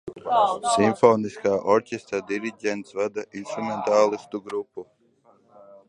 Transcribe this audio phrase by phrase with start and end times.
[0.75, 4.89] Simfoniskā orķestra diriģents vada instrumentālistu grupu.